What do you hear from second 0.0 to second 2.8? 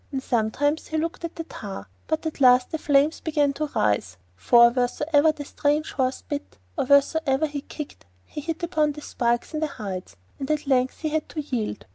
And sometimes he looked at the tar, but at last the